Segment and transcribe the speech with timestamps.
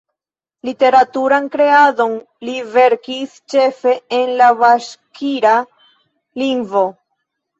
[0.67, 2.15] Literaturan kreadon
[2.47, 5.53] li verkis ĉefe en la baŝkira
[6.45, 6.83] lingvo.